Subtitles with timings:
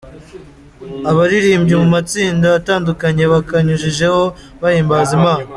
[1.09, 4.21] Abaririmbyi mu matsinda atandukanye bakanyujijeho
[4.61, 5.47] bahimbaza Imana.